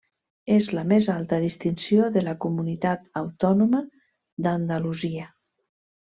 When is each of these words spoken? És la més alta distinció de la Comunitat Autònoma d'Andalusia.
És 0.53 0.69
la 0.77 0.83
més 0.91 1.09
alta 1.15 1.37
distinció 1.43 2.07
de 2.15 2.23
la 2.29 2.33
Comunitat 2.47 3.05
Autònoma 3.23 3.83
d'Andalusia. 4.49 5.29